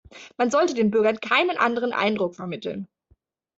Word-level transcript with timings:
Man 0.35 0.49
sollte 0.49 0.73
den 0.73 0.89
Bürgern 0.89 1.19
keinen 1.19 1.57
anderen 1.57 1.93
Eindruck 1.93 2.33
vermitteln. 2.33 2.87